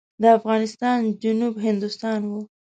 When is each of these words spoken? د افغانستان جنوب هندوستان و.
د 0.21 0.23
افغانستان 0.37 0.99
جنوب 1.21 1.53
هندوستان 1.65 2.19
و. 2.31 2.33